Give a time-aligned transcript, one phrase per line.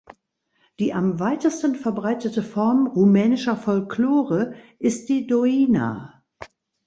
[0.79, 6.23] Die am weitesten verbreitete Form rumänischer Folklore ist die Doina.